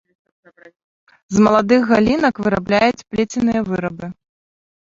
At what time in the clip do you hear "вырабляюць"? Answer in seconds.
2.47-3.05